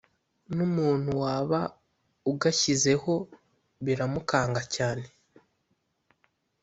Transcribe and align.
numuntu 0.55 1.09
waba 1.21 1.59
ugashyizeho 2.31 3.13
biramukanga 3.85 4.61
cyane, 4.75 5.05